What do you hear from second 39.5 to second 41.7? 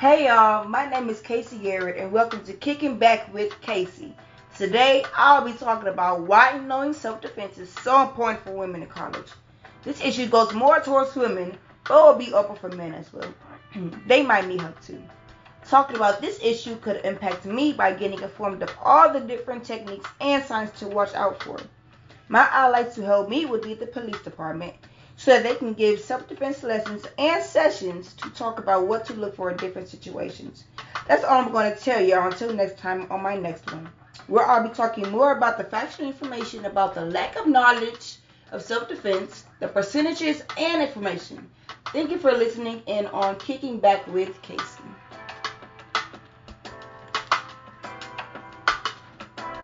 the percentages, and information.